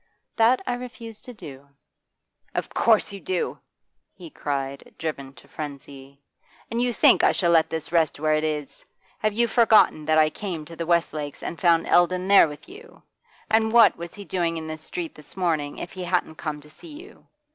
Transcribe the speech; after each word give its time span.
'That 0.35 0.59
I 0.65 0.73
refuse 0.73 1.21
to 1.21 1.31
do.' 1.31 1.69
'Of 2.55 2.69
course 2.73 3.13
you 3.13 3.19
do!' 3.19 3.59
he 4.15 4.31
cried, 4.31 4.95
driven 4.97 5.31
to 5.33 5.47
frenzy. 5.47 6.23
'And 6.71 6.81
you 6.81 6.91
think 6.91 7.23
I 7.23 7.31
shall 7.31 7.51
let 7.51 7.69
this 7.69 7.91
rest 7.91 8.19
where 8.19 8.33
it 8.33 8.43
is? 8.43 8.83
Have 9.19 9.33
you 9.33 9.47
forgotten 9.47 10.05
that 10.05 10.17
I 10.17 10.31
came 10.31 10.65
to 10.65 10.75
the 10.75 10.87
Westlakes 10.87 11.43
and 11.43 11.61
found 11.61 11.85
Eldon 11.85 12.27
there 12.29 12.47
with 12.47 12.67
you? 12.67 13.03
And 13.47 13.71
what 13.71 13.95
was 13.95 14.15
he 14.15 14.25
doing 14.25 14.57
in 14.57 14.65
this 14.65 14.81
street 14.81 15.13
this 15.13 15.37
morning 15.37 15.77
if 15.77 15.91
he 15.91 16.03
hadn't 16.05 16.33
come 16.33 16.61
to 16.61 16.69
see 16.71 16.93
you? 16.99 17.27